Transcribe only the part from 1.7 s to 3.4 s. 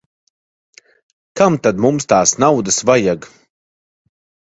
mums tās naudas vajag.